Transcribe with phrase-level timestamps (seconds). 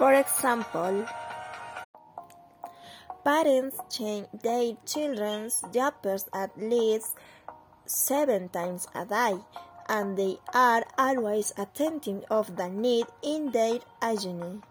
[0.00, 1.04] For example,
[3.22, 7.20] parents change their children's diapers at least
[7.84, 9.36] seven times a day,
[9.90, 14.62] and they are always attentive of the need in their hygiene.